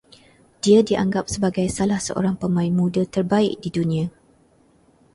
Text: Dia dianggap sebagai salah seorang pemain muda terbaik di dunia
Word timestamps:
Dia 0.65 0.79
dianggap 0.89 1.25
sebagai 1.35 1.67
salah 1.77 1.99
seorang 2.07 2.33
pemain 2.41 2.73
muda 2.79 3.03
terbaik 3.15 3.53
di 3.63 3.69
dunia 3.77 4.05